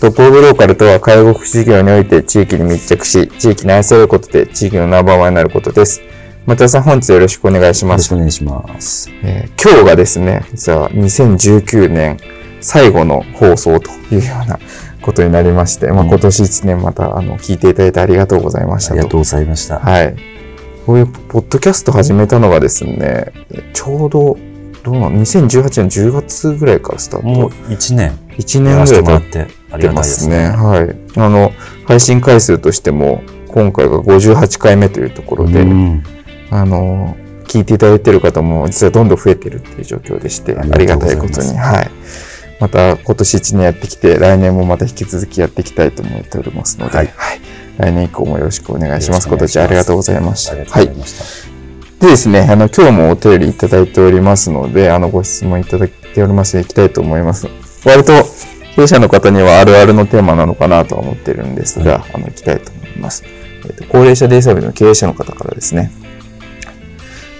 [0.00, 6.00] トップオブローカルとは介護福祉事業において地域に密着し、地域に愛されることで地域のナンバーワンになることです。
[6.46, 8.10] 松田さん、本日よろしくお願いします。
[8.10, 9.10] よろしくお願いします。
[9.22, 12.16] えー、今日がですね、実は2019年
[12.62, 14.58] 最後の放送というような
[15.02, 19.80] ことになりまして、まあ、今年1年またあの聞いていただいてありがとうございましたありがとうございました。
[19.80, 20.16] はい。
[20.86, 23.34] こういうポッドキャスト始めたのがですね、
[23.74, 24.38] ちょうど
[24.82, 27.26] どうなの ?2018 年10月ぐらいからスタート。
[27.26, 28.18] もう1年。
[28.38, 30.48] 1年ぐらい経ってますね。
[30.48, 30.96] はい。
[31.18, 31.52] あの、
[31.86, 36.02] 配信回数としても、今回が58回目というところで、うん、
[36.50, 41.56] あの、聞いていただいている方も実はどんどん増えてるっていう状況でして、ありがたいことに。
[41.56, 41.90] はい。
[42.60, 47.40] また今年1年やってきて、来年もまた引き続きやっていきたいと思っておりますので、はい、はい、
[47.78, 49.26] 来年以降もよろしくお願いします。
[49.28, 50.54] 今年ありがとうございました。
[50.54, 50.90] はい。
[52.00, 57.46] でですね、あの、今日もお便りいただいておりますので、あの、ご質問いただいておりますので、いきたいと思います。
[57.84, 58.12] 割と、
[58.74, 63.22] 経営者の方にはあるあるのテーマなのかなとは思ってるんですが、はい、あの、いきたいと思います。
[63.26, 65.92] えっ、ー、と、高齢者デイサービスの経営者の方からですね、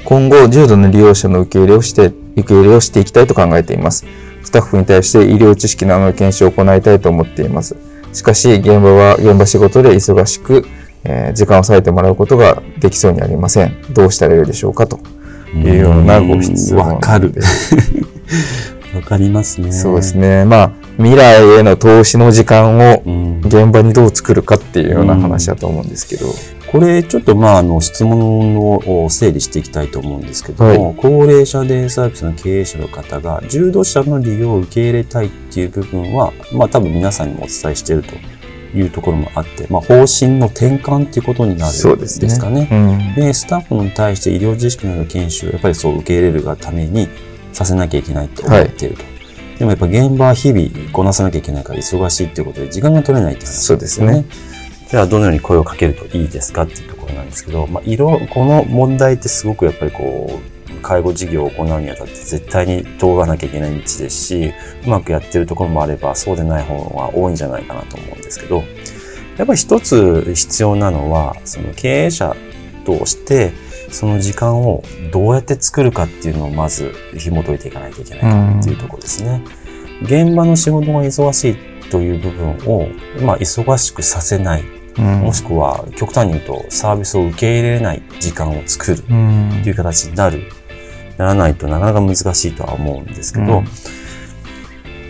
[0.04, 4.04] 今後、重度の利用者の受け入れをして、受け入れをしていきたいと考えています。
[4.42, 7.76] スタッフに対して医療知識などの研修を行いたいと思っています。
[8.12, 10.66] しかし、現場は、現場仕事で忙しく、
[11.04, 13.76] えー、時間を割いてもらうことができそうにありません。
[13.92, 15.00] どうしたらよいでしょうかと
[15.54, 17.32] いうようなご質問わかる。
[18.94, 19.70] わかりますね。
[19.70, 20.44] そうですね。
[20.44, 23.02] まあ、未来への投資の時間を
[23.44, 26.26] 現場にどう作るかっていうような話だと思うんですけど。
[26.70, 38.12] これちょっとまああの質問を整理していきたいと思うんですけども、はい、高齢者デイサービスの経営者の方が重度者の利用を受け入れたいっていう部分は、まあ多分皆さんにもお伝えしていると
[38.74, 42.66] いうところもあって、まあ、方針の転換っていうことになるんですかね。
[43.16, 47.08] で、ねうん、スタッフに対して医療知識な研修をやっぱりそう受け入れるがために
[47.52, 49.02] させなきゃいけないと思っていると。
[49.02, 49.08] は
[49.56, 54.24] い、でもやっぱ現場は日々こなさなきゃいけないから忙しいっていうことで時間が取れないって話ですよね。
[54.90, 60.49] じゃあどのように声をかけるといいですかっていうところなんですけど、まあ、色、この問題ってすごくやっぱりこう、
[60.80, 64.52] 介護事業を行うにあたって絶対に通らなきゃいけない道ですし、
[64.84, 68.64] うまくやってるところもあれば、そうでない方が多いんじゃないかなと思うんですけど、
[69.36, 72.34] やっぱり一つ必要なのは、その経営者
[72.84, 73.52] として、
[73.90, 74.82] その時間を
[75.12, 79.42] どうやって作るかっていうのをまず紐解いていかないといけないかっていうところですね。
[80.02, 82.88] 現場の仕事が忙しいという部分を、
[83.22, 84.64] まあ、忙しくさせない。
[84.96, 89.12] もしくは極端に言うとサービスを受け入れない時間を作るって
[89.70, 90.42] いう形になる
[91.20, 93.64] ならないとなかなか難しいとは思うんですけど、うん、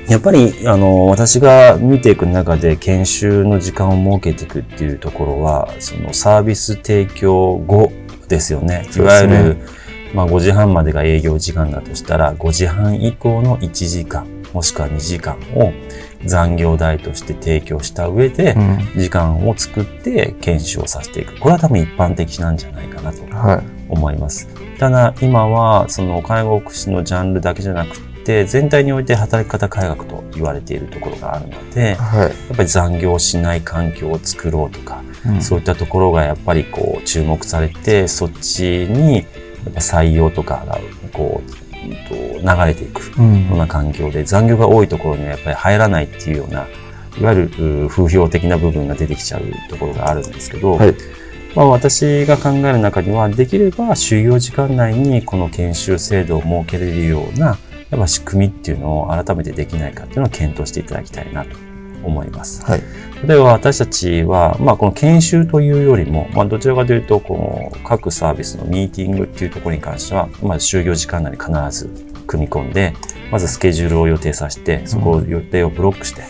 [0.08, 7.92] やっぱり、あの、私が見ていく中で研修の時間を設けていくっていうところは、そのサービス提供後
[8.26, 8.88] ですよね。
[8.96, 9.62] いわゆる、ね、
[10.12, 15.72] まあ5時半までが営業時間だとしたら、5時半以降の1時間、もしくは2時間を
[16.24, 18.56] 残業代として提供した上で、
[18.96, 21.38] 時間を作って研修をさせていく。
[21.38, 23.22] これは多分一般的なんじゃないかなと
[23.88, 24.48] 思います。
[24.52, 39.24] はいただ今はその介護福祉のジャンルだけじゃなくて全体において働き方改革と言われているところがあるので、はい、やっぱり残業しない環境を作ろうとか、うん、そういったところがやっぱりこう注目されてそっちにやっ
[39.74, 40.78] ぱ採用とかが
[41.12, 41.78] こう
[42.10, 43.22] 流れていくよ
[43.52, 46.66] うな環境で、残業が多いところにはやっぱり入らないっていうような
[47.18, 50.94] いわゆる風評的な部分が出てきちゃうところがあるんですけど、はい
[51.54, 57.58] まあ、私が考える中には、できれば就業時間内にこの研修制度を設けれるような、
[57.90, 61.56] やっぱ仕組みっていうのを改めてできないかっていうのを検討していただきたいなと
[62.04, 62.64] 思います。
[62.64, 62.82] はい。
[63.26, 71.90] 例えば私たちは、まあこの研修というよりも、まあどちらかというと、この各サービスのミーティングっていうところに関しては、まあ就業時間内に必ず
[72.28, 72.94] 組み込んで、
[73.32, 76.22] まずスケジュールを予定させて、そこを予定をブロックして、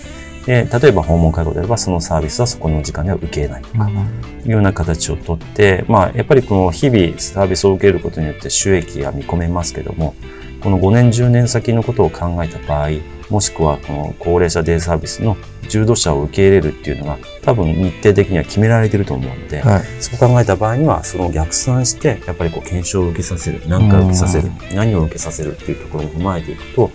[0.50, 10.16] で例えば訪問介護であればそのサービスはそこの時間では受けないとか、いうような形をとって、まあ、やっぱりこの日々サービスを受けることによって収益が見込めますけども
[10.60, 12.90] この5年10年先のことを考えた場合
[13.30, 15.36] もしくはこの高齢者デイサービスの
[15.68, 26.90] 重度者を受け入れるっていうのが多分日程的には決められてると思うので、はい、そう考えた場合にはその逆算してやっぱりこう検証を受けさせる何回受けさせる何を受けさせるっていうところを踏まえていくと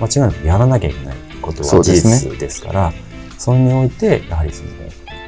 [0.00, 2.92] 間違いなくやらなきゃいけないことは事実ですから、
[3.38, 4.70] それにおいて、やはりその、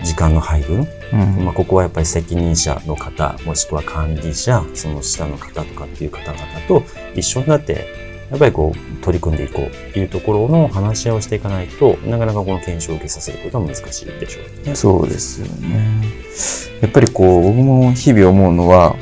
[0.03, 6.83] 時間の配分、うん、まあ、ここはやっぱり責任者の方、もしくは管理者、その下の方とかっていう方々と
[7.15, 7.87] 一緒になって、
[8.31, 14.75] やっぱりこう、取り組んでいこうというところの話し合いをしていかないとなかなかこの検証を受けさせることは難しいでしょうね。
[14.75, 16.05] そうですよね。
[16.83, 18.97] やっぱりこう、僕も日々思うのは、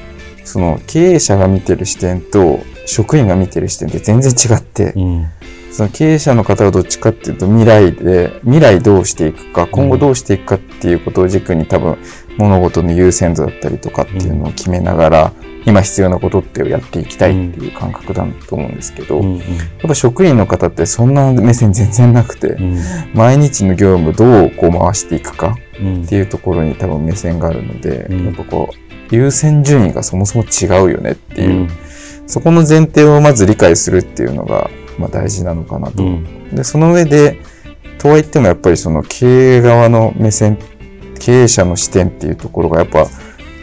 [0.44, 5.26] その経営者が見てる視点と職員が見てる視点って全然違って、うん、
[5.74, 11.98] その経営者の方はどっちかっていうと未来で、未来どうしていくか、今後どうしていくかっていうことを軸に多分
[12.38, 15.32] 物事の優先度だったりとかっていうのを決めながら、
[15.66, 19.40] 今必要なことってやっていきたいっていう感覚だと思うんですけど、やっ
[19.88, 22.56] ぱ職員の方ってそんな目線全然なくて、
[23.12, 25.56] 毎日の業務どうこう回していくか
[26.04, 31.68] っていうところに多分目線があるので、やっぱこう、優先順位がそもそも違うよねっていう、
[32.28, 36.02] そこの前提をまず理解するっていうのが、まあ、大事なのかなと。
[36.02, 37.38] うん、でその上で
[37.98, 40.58] とはいってもやっぱりその経営側の目線
[41.18, 43.06] 経営者の視点っていうところがやっぱ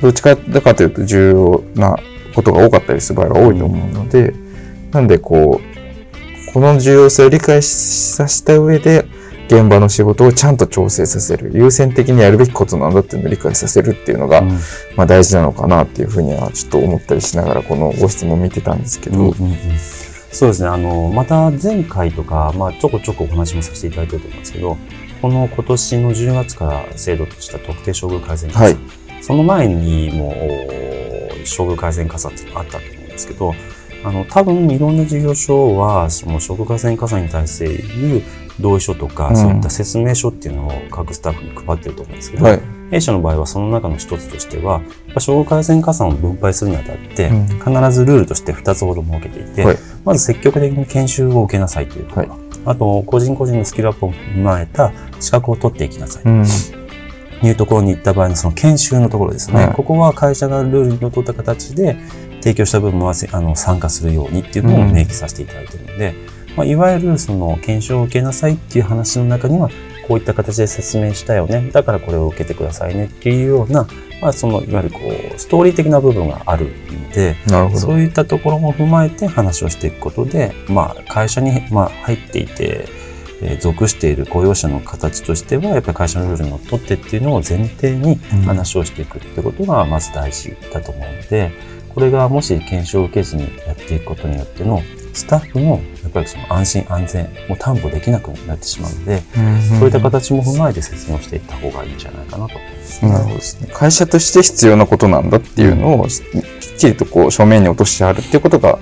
[0.01, 1.95] どっちかだかというと重要な
[2.33, 9.05] ことが多かったりする場合が多いと思うので、うん、なんでこうこの重要性を理解させた上で
[9.47, 14.49] 現場の仕事をちゃんと調整させる優先的にやるべきことなんだっていうのを理解させるっていうのが、うん、
[14.95, 19.57] まあ、大事なのかなっていうふうにはちょっと思ったりしながらこのご質問見てたんですけど、うんうんうん
[20.31, 20.69] そうですね。
[20.69, 24.77] あの、また前回とか、まあ、ちょこちょこお話もさせていただいてると思うんですけど、
[25.21, 30.31] この今年の10月から制度とした特定処遇改善加算、はい、その前にも
[31.41, 33.53] 処遇改善加算っていうのがあったと思うんですけど、
[34.03, 38.23] あの、多分いろんな事業所は、その処遇改善加算に対する
[38.59, 44.81] 同意書とか、うん、そういった説明書っていうのを各スタッフに配ってると思うんですけど、はい、弊社の場合はその中の一つとしては、
[45.13, 56.23] 処遇改善加算を分配するにあたって、うん、必ずルールとして2つほど設けていて、はい、まず積極的に研修を受けなさいというところ、はい、あと、個人個人のスキルアップを踏まえた資格を取っていきなさい。
[56.23, 56.45] うん。
[57.43, 59.65] いうところに行った場合のその研修のところですね。
[59.65, 61.97] はい、ここは会社がルールにのっとった形で
[62.41, 66.15] 提供した部分はあの参加するようにっていうのを明記させていただいているので、
[66.49, 69.69] うん、まあ、いわゆるその研修を受けなさいっていう話の中には
[70.07, 71.69] こういった形で説明したよね。
[71.71, 73.87] だからこれを受けてくださいねっていうような、
[74.21, 74.99] まあ、その、いわゆるこ
[75.35, 77.35] う、ストーリー的な部分があるので、
[77.75, 82.85] そういったところも踏まえて話をしていくことで、まあ、会社に、まあ、入っていて、
[83.43, 91.51] えー、属している雇用者の形としては、やっぱり会社のルールにのっとってっていうのを前提に話をしていくってことがまず大事だと思うので、
[91.89, 94.81] これがもし研修を受けずにやっていくことによっての
[95.13, 99.21] スタッフのやっぱりその安心安全を担保できなくなってしまうので、
[99.77, 102.53] そういった形も踏まえて説明をしていった方がいいんじゃないかなと。
[103.05, 103.69] なるほどですね。
[103.73, 108.79] 会社として必要なことなんだっていうのを、きっちりとこう正面に落としてあるっていうことが、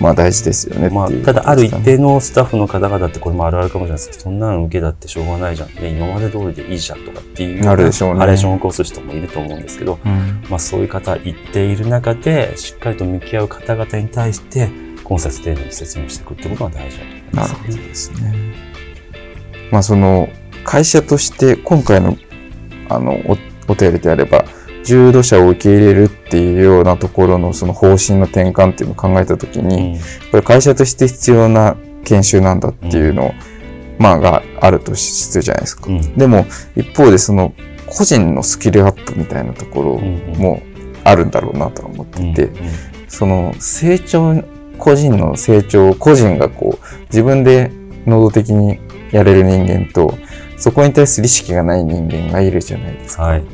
[0.00, 5.68] まあ大事ですよねまあ、ただある一定のスタッフの方々ってこれもあるあるかもしれないですけど、そんなの受けだってしょうがないじゃん。
[5.68, 8.18] ね、今まで通りでいいじゃんとかっていう、あるでしょうね。
[8.18, 14.70] ハレーションを起こす人もいると思うんですけど、うん、まあそういう方言っている中で、しっかりと向き合う方々に対して、
[15.12, 17.52] 今節程度に説明していくってことが大事だと思います。
[17.52, 18.34] なるほどですね。
[19.70, 20.28] まあその
[20.64, 22.16] 会社として今回の
[22.88, 23.36] あのお
[23.68, 24.44] お便りであれば
[24.84, 30.00] 重度者を受け入れるっていうようなところのその方針の転換っていうのを考えたときに、うん、
[30.30, 33.34] これ会社として必要な研修なんだっていうのを、うん、
[33.98, 35.88] まあがあるとするじゃないですか。
[35.88, 37.52] うん、でも一方でその
[37.86, 40.62] 個人のスキルアップみたいなところも
[41.04, 42.50] あるんだろうなと思っていて、
[43.08, 44.42] その成長
[44.82, 47.70] 個人の成長個人がこう自分で
[48.04, 48.80] 能動的に
[49.12, 50.18] やれる人間と
[50.56, 53.22] そこに対する意識がない人間がいるじゃないですか。
[53.22, 53.44] はい、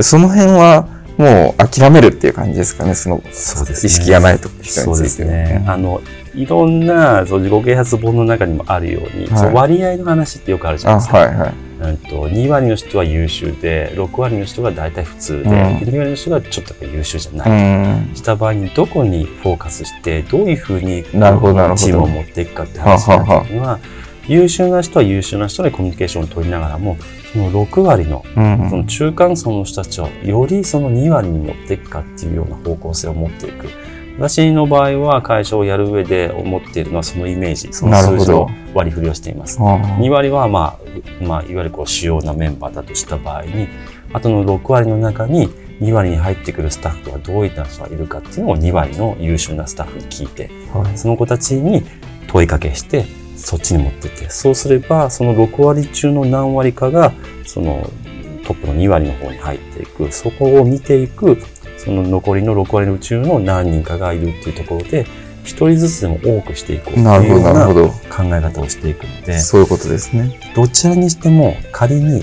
[0.00, 5.62] その辺はもう諦めるっていう感じですかね、その意識がないと人についてそうですね。
[5.66, 6.00] あの、
[6.34, 11.18] いろんなそう自己啓発本の中にもあるように、はい、そ割合の話ってよくあるじゃないですか。
[11.18, 11.69] はいはい。
[11.80, 23.78] うんと、2割の人は優秀で6割の人が大体普通で、うん、2割の人がちょっと優秀じゃない、うん、した場合にどこにフォーカスしてどういうふうにチームを持っていくかって話になった時には
[24.28, 26.96] 優秀な人は優秀な人でコミュニケーションを取りながらも
[27.32, 28.24] その6割の,、
[28.68, 33.66] その中間層の人たちをよりその2割に持っていくかっていうような方向性を持っていく。
[34.20, 39.58] 私の場合は会社をやる上で思っているのはそのイメージ、その数字の割り振りをしています。
[39.58, 40.78] 2割は、ま
[41.20, 43.66] あ、まあ、いわゆるこう主要なメンバーだとした場合に、
[44.12, 45.48] あとの6割の中に
[45.80, 51.82] 2割に入ってくるスタッフとはどういった人がいるかっていうのを2割の優秀なスタッフに聞いて、はい、その子たちに
[52.28, 57.14] 問いかけして、そっちに持ってって、そうすれば、その6割中の何割かが、
[57.46, 57.90] その
[58.46, 61.38] トップの2割の方に入っていく、そこを見ていく、
[61.84, 65.06] その残りの6割の中の何人かがいるっていうところで、
[65.44, 70.38] 一人ずつでも多くしていこうというような考え方をしていくので、そういうことですね。
[70.54, 72.22] どちらにしても仮に、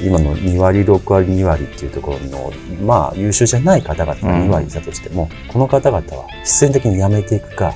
[0.00, 2.52] 今の2割、6割、2割っていうところの、
[2.84, 7.74] まあ優秀じゃない方々が2割いたとしても、うん、この方々は必然的に辞めていくか、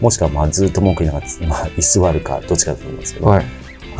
[0.00, 3.46] もしくはまあずっと文句言いながら、まあ居座るか、どっちかだと思うんですけど、はい、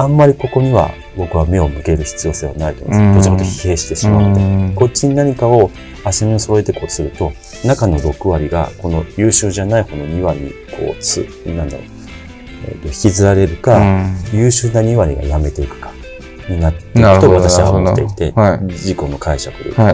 [0.00, 3.28] あんまりここには僕は目を向ける必要性はないと思います。
[3.28, 5.71] どちらかと疲弊してしまうので、こっちに何かを
[6.04, 7.33] 足並みを揃えてこうすると、
[7.64, 11.87] 中の6割がこの優秀じゃない方の2割にこうつ、なんだろう、
[12.66, 13.78] えー、と引きずられるか、
[14.33, 15.92] 優秀な2割がやめていくか、
[16.49, 19.83] になっていくと私は思っていて、はい、自己の解釈でと。
[19.83, 19.92] は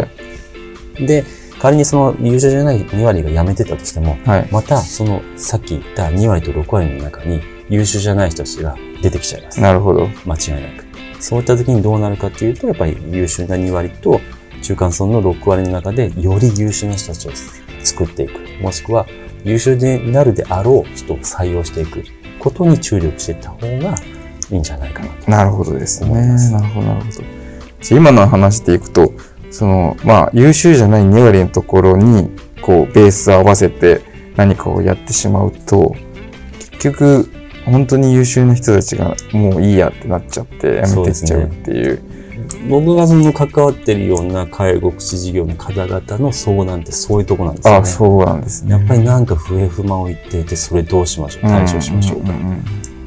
[1.01, 1.25] い、で、
[1.67, 9.61] 仮にその優秀じゃない2割がやめてたとしても、はい、またそのさっき言った2割と6割の中に優秀じゃない人たちが出てきちゃいます。
[9.61, 10.07] なるほど。
[10.25, 10.87] 間違いなく。
[11.19, 14.21] そういった時にどうなるかっていうと、やっぱり優秀な2割と
[14.63, 17.33] 中間層の6割の中でより優秀な人たちを
[17.83, 18.63] 作っていく。
[18.63, 19.05] もしくは
[19.43, 22.05] 優秀になるであろう人を採用していく
[22.39, 23.97] ことに注力していった方が
[24.53, 25.31] いいんじゃないかなと。
[25.33, 26.11] なるほどですね。
[26.13, 27.47] なるほど、なるほど。
[27.91, 29.13] 今の話でいくと、
[29.57, 34.03] その、まあ、優秀じゃない2割のところに、こう、ベース合わせて
[34.37, 35.95] 何かをやってしまうと、
[36.59, 37.31] 結局、
[37.65, 42.03] 本当に優秀な人たちがもういいやってなっちゃってやめてっちゃうっていう。
[42.69, 47.79] 僕がその関わってるような介護福祉事業の方々の相談ってそういうとこなんですよね。
[47.79, 48.73] あそうなんですね。
[48.73, 52.33] やっぱりなんか不平不満を言っていて、それどうしましょう対処しましょうか。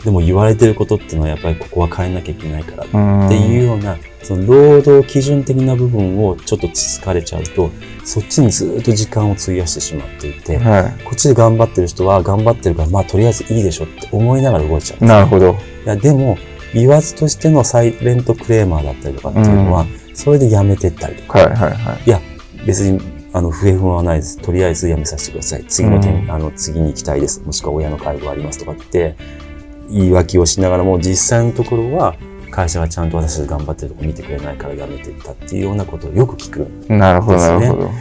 [0.03, 7.69] でも言われてることっていうのはやっぱりここは変えなきゃいけないからっていうような、その労働基準的な部分をちょっとつつかれちゃうと、
[8.03, 15.55] そっちにずっと時間を費やしてしまっていて、はい、こっちで頑張ってる人は頑張ってるから、まあとりあえずいいでしょって思いながら動いちゃう、ね、なるほど。
[15.85, 16.37] いや、でも、
[16.73, 21.39] 言わずとしてのサイレントクレーマーだったりとかっていうのは、それでやめてったりとか。
[21.39, 22.01] はいはいはい。
[22.05, 22.21] いや、
[22.65, 22.99] 別に、
[23.31, 24.37] あの、不平不満はないです。
[24.37, 25.65] とりあえずやめさせてください。
[25.67, 27.41] 次の点、あの、次に行きたいです。
[27.45, 29.15] もしくは親の介護がありますとかって、
[29.89, 32.15] 言い訳をしながらも、実際のところは、
[32.51, 36.98] 会社がちゃんと私たち頑張ってるとこ見てくれないから辞めていったっていうようなことをよく聞くんですね。
[36.98, 37.91] なるほど、なるほど。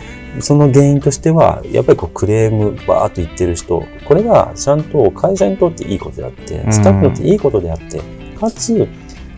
[0.41, 8.01] その原因としては、やっぱりこうクレームバーっと言ってる人、これがちゃんと会社にとっていいことであって、スタッフにとっていいことであって、
[8.39, 8.89] かつ、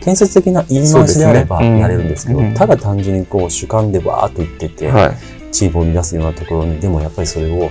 [0.00, 2.48] 建設的な言い回しであればやれるんですけど、ね。
[2.48, 7.70] うん、ただ単純にこう主観でバーっと言ってて、はい、チームを乱すようなところに、でもやっぱりそれを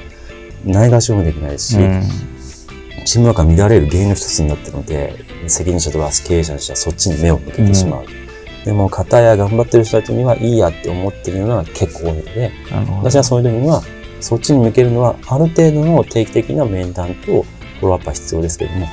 [0.66, 2.04] ないがしろもできないし、うん
[3.10, 5.16] チームワークが乱れる原因の一つになってるので、
[5.48, 8.06] 責任者とか経営者としてはそっちに目を向けてしまう。
[8.06, 12.52] うん、でも、方や頑張ってる人たちにはいいやって思ってるのは結構多いので、
[13.02, 13.82] 私はそういう時には、
[14.22, 17.42] そっちに向けるのは、ある程度の定期的な面談と
[17.80, 18.88] フォローアップは必要ですけども、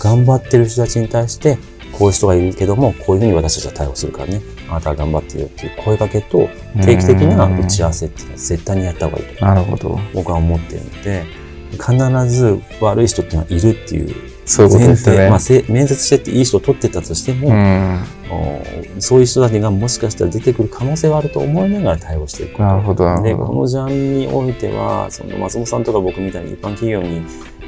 [0.00, 1.56] 頑張ってる人たちに対して、
[1.92, 4.42] こういう人がいるけども、こういうふうに私たちは対応するからね。
[4.68, 6.46] あなたは頑張ってるよっていう声かけと、
[6.84, 9.46] 定期的な打ち合わせっていうのは絶対にやった方がいいと。
[9.46, 9.98] なるほど。
[10.12, 11.41] 僕は思っているので、
[11.72, 15.30] 必ず悪い人っていうのはいるっていうそういう。
[15.30, 15.38] まあ、
[15.68, 23.22] 面接してっていい人を取ってたとしても、うん、そういう人たちがもしかしたら出てくる可能性はあると思いながら対応していくなるほど。
[23.22, 27.22] で、このジャンルにおいては、その松本さんとか僕みたいに一般企業に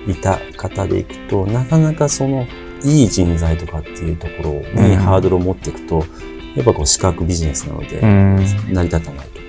[0.09, 2.47] いた方でいくと、なかなかその、
[2.83, 6.03] いい人材とかっていうところにハードルを持っていくと、うん、
[6.55, 9.41] やっぱこう、資格ビジネスなので、成り立たないと。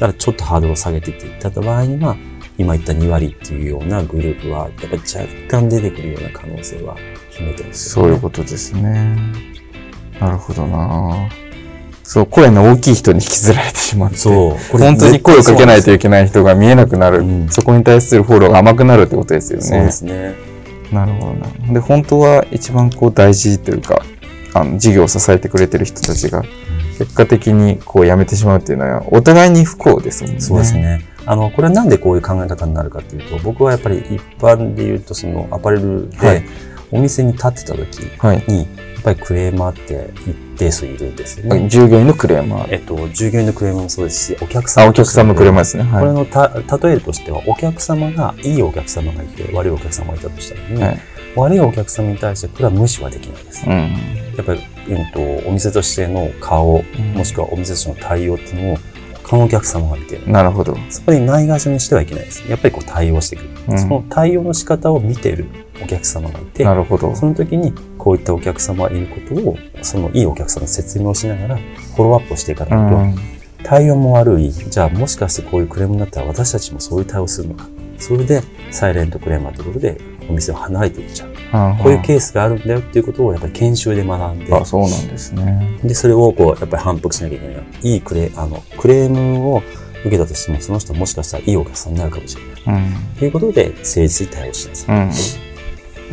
[0.00, 2.16] からちょっとハードルを下げていっていった場合には、
[2.60, 6.94] 今言った2割っていうようなグループは、やっぱり若干出てくるような可能性は
[7.30, 9.16] 秘めてます、ね、そういうことですね。
[10.20, 11.30] なるほどな
[12.02, 14.18] そう、声の大きい人に引きずられてしまって。
[14.18, 14.78] そう。
[14.78, 17.24] 本当に声をかけないといけない人が見えなくなる。
[17.48, 19.64] そこに対するフォローが甘くなるってことですよね。
[19.64, 20.34] そうですね。
[20.92, 21.72] なるほどな。
[21.72, 24.02] で、本当は一番こう大事というか、
[24.52, 26.42] あの、事業を支えてくれてる人たちが、
[26.98, 30.40] 結果的にこう辞めてしまうっていうのは、お互いに不幸ですもんね。
[30.40, 31.09] そうですね。
[31.30, 36.42] あの、これはなんでこういう考え方になるかっていうと、僕はやっぱり一般で言うと、そのアパレルで
[36.90, 41.68] お店に立ってた時に、はい、やっぱりクレーマーって一定数いるんですよね。
[41.68, 44.88] 従業員のクレーマーえっと、従業員のクレーマーもそうですし、お客様。
[44.88, 45.84] お客様クレーマーですね。
[45.84, 51.00] はい、これのた、例えとしては、お客様が、いいお客様がいて、悪いお客様がいたとしたらね、はい、
[51.36, 53.64] 悪いお客様に対して、これは無視はできないです。
[53.64, 56.82] うん、やっぱり、えっと、お店としての顔、
[57.14, 58.78] もしくはお店としての対応っていうのを
[59.38, 60.28] お客様が見てる。
[60.28, 60.76] なるほど。
[60.88, 62.48] そこにないがしろにしてはいけないです。
[62.48, 63.72] やっぱりこう対応していく。
[63.72, 65.46] うん、その対応の仕方を見てる
[65.82, 67.14] お客様がいて、なるほど。
[67.14, 73.16] その時にこういったお客様がいることを、そのいいお客様の説明をしながらフォローアップをしていかないと、うん、
[73.62, 74.50] 対応も悪い。
[74.50, 77.68] じゃあもしかしてこういうクレームになったら私たちもそういう対応するのか。
[77.98, 81.29] それでサイレントクレーマーということでお店を離れていっちゃう。
[81.50, 84.54] こういうケースがあるんだよっていうことをやっぱり研修で学んで。
[84.54, 85.78] あ、そうなんですね。
[85.82, 87.64] で、それをこう、やっぱり反復しなきゃいけない。
[87.82, 89.62] いいクレ、あの、クレームを
[90.02, 92.42] 受けたとしても、その人もしかしたらいいお客さんになるかもしれ
[92.72, 92.78] ない。
[92.78, 95.10] うん、ということで、誠実に対応しなさい。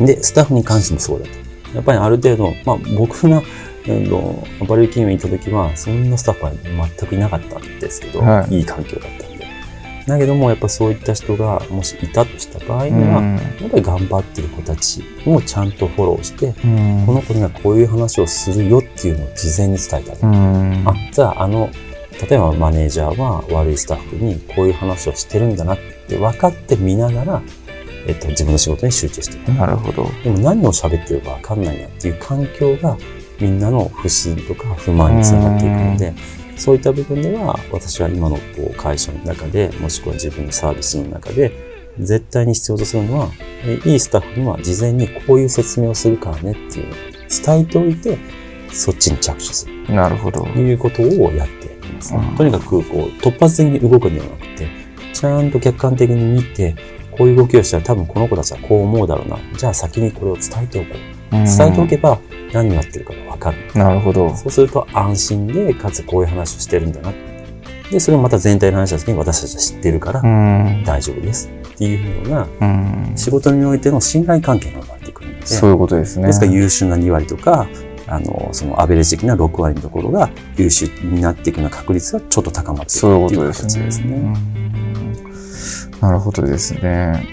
[0.00, 1.30] うん、で、スタッフに関してもそうだと。
[1.74, 3.40] やっぱりある程度、まあ僕が、ア
[4.66, 6.52] パレル企業に行った時は、そんなスタッフは
[6.98, 9.27] 全くいなかったんですけど、はい、いい環境だった。
[10.08, 13.22] だけどもやっぱそういった人がもしいたとした場合には、
[13.60, 16.54] やっぱり頑張ってる子たちをちゃんとフォローして、
[17.04, 20.88] この子にはこういう話をするよっていうのを事前に伝えてあげる。
[20.88, 21.70] あ、じゃああの、
[22.28, 27.42] 例えばマネージャーは悪いスタッフにこういう話をしてるんだなって分かって見ながら、
[28.06, 29.48] えっと、自分の仕事に集中していく。
[29.52, 30.08] なるほど。
[30.24, 32.96] でも何を喋ってるか分かんないなっていう環境が
[33.38, 36.14] みんなの不信とか不満につながっていくので、
[36.58, 41.52] そういった部分では、私は今のこう会社の中で、もしくは自分のサービスの中で、
[41.98, 43.30] 絶対に必要とするのは、
[43.84, 46.94] いいスタッフには事前にこういう説明をするからねっていうのを
[47.28, 48.18] 伝えておいて、
[48.72, 49.94] そっちに着手する。
[49.94, 50.44] なるほど。
[50.46, 54.68] いうことをやっています、ね、とにかく、こう、突発的に動くんではなくて、
[55.12, 56.76] ちゃんと客観的に見て、
[57.12, 59.38] こういう動きをしたら多分この子たちはこう思うだろうな。
[59.56, 61.17] じゃあ先にこれを伝えておこう。
[61.30, 62.18] 伝えておけば
[62.52, 63.58] 何をやってるかがわかる。
[63.74, 64.34] なるほど。
[64.34, 67.12] そうすると安心で、かつこういう話をしてるんだな。
[67.90, 70.22] で、それをまた全体の話した時に私たちは知ってるから
[70.84, 75.46] 大丈夫ですっていうような仕事においての信頼関係が生まれてくるので。
[75.46, 76.26] そういうことですね。
[76.26, 77.66] ですから優秀な2割とか、
[78.06, 84.34] あの、そのアベレージ的な6割のところが優秀になっていくような確率がちょっと高まっていくっていう形ですね。
[86.00, 87.26] なるほどですね。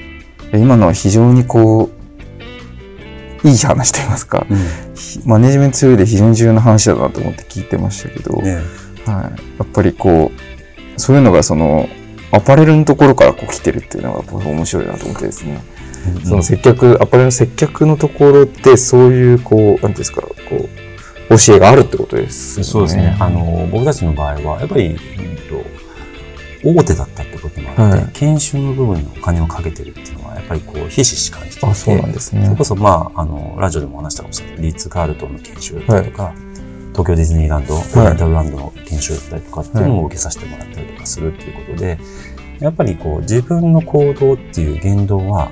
[0.53, 1.94] 今のは非常にこう、
[3.45, 4.57] いい話と言いますか、うん、
[5.25, 8.63] マネジメントツールで非常に重要な話だなと思って聞いてましたけど、ね、はい、
[9.05, 9.29] や
[9.63, 11.87] っぱりこう、そういうのがその、
[12.31, 15.61] アパレルのところからこう来てるっていうのが面白いなと思ってですね。
[16.17, 20.29] うん、その接客、アパレルの接客のところってそういうこう、なんていうんですか、こ
[21.29, 22.63] う、教えがあるってことですね。
[22.63, 23.15] そうですね。
[23.19, 24.97] あの、僕たちの場合は、やっぱり、
[26.65, 32.43] 大手だったってこともあって、はい、研修の部分にお金をかけてるっていうのは、やっぱりこう、ひしひし感じていて、あそうなんですね。
[32.45, 36.33] それこそ、まあ、あの、ラジオでも話したかもしれないリッツ・カールトンの研修だったりとか、はい、
[36.91, 41.99] 東京ディズニーランド、オリエンタルランドの研修だったりとかっていうのを受けさせてもらったりとかするっていうことで、
[42.59, 45.51] やっぱりこう、自分の行動っていう言動は、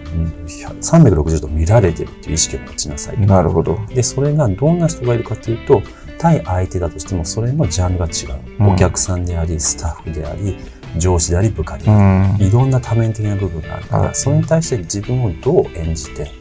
[0.81, 3.19] 360度見られてるっていう意識を持ちなさい。
[3.19, 3.77] なるほど。
[3.93, 5.81] で、それがどんな人がいるかというと、
[6.17, 8.25] 対相手だとしてもそれのジャンルが違
[8.67, 8.71] う。
[8.71, 10.57] お客さんであり、スタッフであり、
[10.97, 13.85] 上司であり部下であり、いろんな多面的な部分がある。
[13.85, 16.31] から、それに対して自分をどう演じて、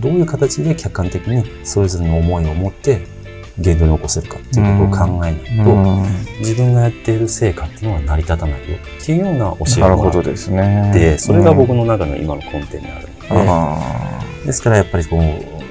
[0.00, 3.06] どういう形で客観的にそれぞれの思いを持って
[3.58, 6.06] 言動に起こせるかっていうことを考えないと、
[6.40, 8.76] 自分がやっている成果っていうのは成り立たないよ。
[9.00, 11.16] っていうような教えがあるですね。
[11.18, 15.20] それが僕の中の今の根底にあるので、ですからやっぱりこう、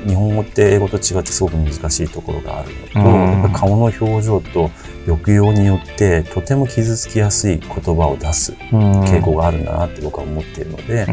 [0.07, 4.69] 日本語って英語と違ってすごく難しいところがあるのと、やっぱ顔の表情と
[5.05, 11.05] 抑揚によってとても傷つきやすい言葉を出す傾向があるんだなって僕は思っているので、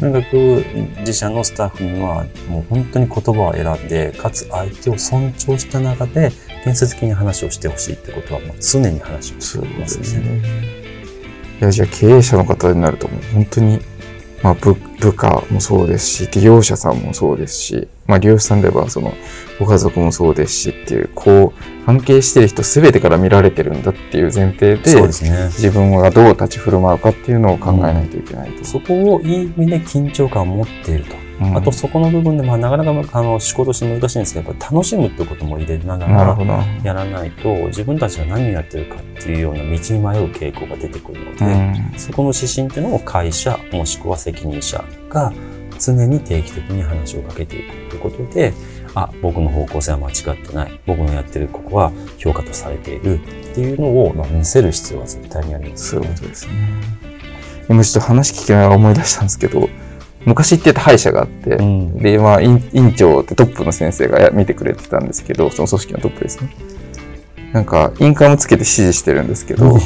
[0.00, 0.64] とにかく
[1.00, 6.32] 自社のスタッフにはもう本当に言葉を選んで、かつ相手を尊重した中で
[6.64, 10.78] 建設的に話をしてほしいってことはもう常に話をしておりますね。
[11.60, 13.80] いや、じゃあ経営者の方になるともう本当に
[14.42, 19.12] まあ、部部下もそうですし、利用者さんもそうですし、まあ、利用者さんではその
[19.58, 25.10] ご家族もそうですしっていう、こう、関係してる人全てから見られてるんだっていう前提で、でね、
[25.48, 28.58] 自分がどう立ち振る舞うかっていうのを考えないといけないと。
[28.58, 31.27] うん、そこをいい意味で緊張感を持っていると。
[31.40, 39.80] あとそこの部分で、まあ、なかなかあの仕事して難しいんですけど、楽しむってことも入れながらやらないと、自分たちが何をやってるかっていうような道に迷う
[40.32, 45.32] 傾向が出てくるので、うん、そこの指針っていうのを会社、もしくは責任者が
[45.78, 48.52] 常に定期的に話をかけていくということで、
[48.94, 50.80] あ、僕の方向性は間違ってない。
[50.86, 56.52] 僕のやってるここは評価とされているっていうのを、まあ、見せる必要は絶対にあります、ね、そういうことですね。
[57.68, 59.68] 今ちょっと話聞きながら思い出したんですけど、
[60.24, 62.60] 昔行ってた歯医者があって、うん、で、まあ、院
[62.96, 66.54] 長ってトップの先生が見てくれてたんですけど、その組織のトップですね。
[67.52, 69.78] なんか、インカムつけて指示してるんですけど、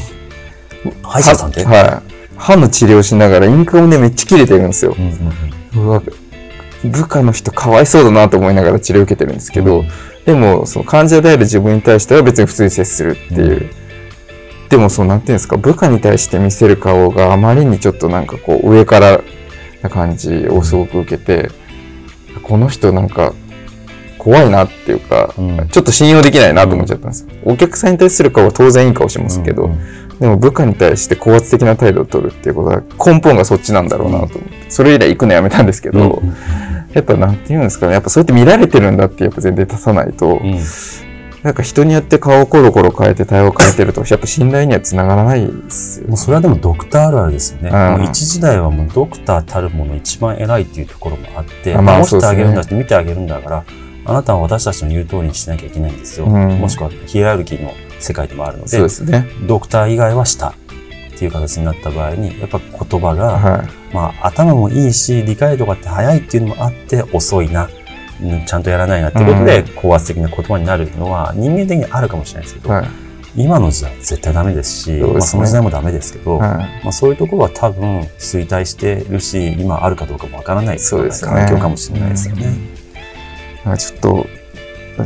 [1.03, 2.13] 歯医者さんってはい。
[2.37, 4.97] 歯の治療しながらインカムでめっちゃ切れてるんですよ。
[4.99, 9.89] うんうん、部下の人かわいそうだなと思いながら治療受けてるんですけど、うん、
[10.25, 13.71] でも、その患者である自分に対しては別に普通に接するっていう。
[14.71, 19.21] でもそう、なんていうんですか、部下に対して見せる顔があまりにちょっとなんかこう、上から
[19.83, 21.51] な感じをすごく受けて、
[22.43, 23.35] この人なんか、
[24.19, 27.31] 怖いなっていうか、うん、ちょっと信用できないなと思っちゃったんですよ。
[27.45, 29.73] お客さんに対する顔は当然いい顔しますけど、うん。
[29.73, 36.29] うん、でも部下に対して高圧的な態度を取るっていうことは根本がそっちなんだろうなと思って、それ以来行くのやめたんですけど、うん、
[36.93, 40.61] やっぱなんて言うんですかね、やっぱそうやって見られてるんだってやっぱ全然立たないと、うん
[41.43, 47.71] なんか人によって顔をコロコロ変えて対応を変えてると、やっぱ信頼にはつながらないですよ、もうそれはでもドクターあるあるですよね。
[47.71, 53.65] うん、一時代はもうドクターたるもの一番偉いっていうところもあって、まあ、してあげるんだって見てあげるんだから、
[54.05, 56.27] あなたは私たちの言う通りにしなきゃいけないんですよ。
[56.27, 60.55] うん、もしくはヒエラルキーの世界でもあるので、そうですね、ドクター以外は下っ
[61.19, 67.69] ていう形になった場合に、やっぱ言葉が、はい、まあ頭もいいし、理解度があって早いっていうのもあって遅いな。
[68.47, 72.89] ちゃんとやらないなってことで、高圧的な言葉になるのは人間的にあるかもしれないですけど、はい、
[73.37, 76.49] 今の時代絶対ダメですし、そ、ね、まあ、その時代もダメですけど、はい、
[76.85, 81.09] まあ、そういうところは多分衰退してるし、今あるかどうかもわからない環
[81.49, 82.55] 境かもしれないですよね。
[83.67, 84.27] うん、ちょっと、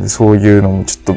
[0.09, 1.17] そういうのもちょっ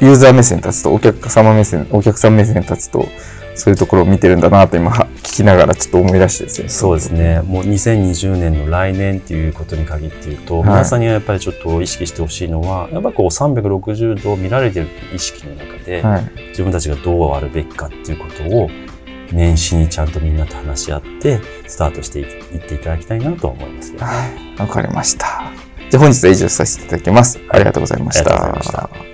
[0.00, 3.06] ユーザー目線立つと、お客様目線、お客さん目線立つと、
[3.54, 6.68] そういうところを見てるんだなと今聞きながらちょっと思い出してですね。
[6.68, 7.40] そうですね。
[7.42, 18.70] もう2020年の来年っていうことに限って言うと、はい、皆さんにはやっぱりちょっと意識してほしいのは、やっぱこう360度見られてる意識の中で、はい、自分たちがどうあるべきかっていうことを
[19.32, 24.04] 年始にちゃんとみんなと話し合ってスタートしていっていただきたいなと思いますよね。
[24.04, 24.60] はい。
[24.60, 25.52] わかりました。
[25.90, 27.40] じゃあ本日は以上させていただきます。
[27.50, 29.13] ありがとうございました。